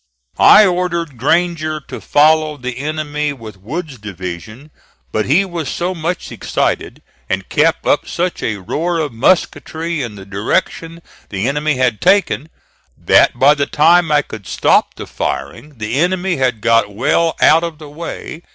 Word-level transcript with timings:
I 0.39 0.65
ordered 0.65 1.19
Granger 1.19 1.79
to 1.81 2.01
follow 2.01 2.57
the 2.57 2.79
enemy 2.79 3.33
with 3.33 3.57
Wood's 3.61 3.99
division, 3.99 4.71
but 5.11 5.27
he 5.27 5.45
was 5.45 5.69
so 5.69 5.93
much 5.93 6.31
excited, 6.31 7.03
and 7.29 7.47
kept 7.49 7.85
up 7.85 8.07
such 8.07 8.41
a 8.41 8.57
roar 8.57 8.97
of 8.97 9.13
musketry 9.13 10.01
in 10.01 10.15
the 10.15 10.25
direction 10.25 11.03
the 11.29 11.47
enemy 11.47 11.75
had 11.75 12.01
taken, 12.01 12.49
that 12.97 13.37
by 13.37 13.53
the 13.53 13.67
time 13.67 14.11
I 14.11 14.23
could 14.23 14.47
stop 14.47 14.95
the 14.95 15.05
firing 15.05 15.77
the 15.77 15.93
enemy 15.99 16.37
had 16.37 16.61
got 16.61 16.91
well 16.91 17.35
out 17.39 17.63
of 17.63 17.77
the 17.77 17.87
way. 17.87 18.41